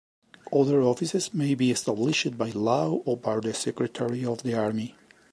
[0.51, 4.95] Other offices may be established by law or by the Secretary of the Army.